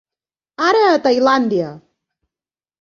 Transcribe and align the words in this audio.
Ara 0.69 0.81
a 0.93 0.97
Tailàndia! 1.05 1.71